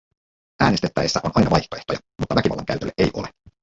[0.63, 3.29] Äänestettäessä on aina vaihtoehtoja, mutta väkivallan käytölle ei ole.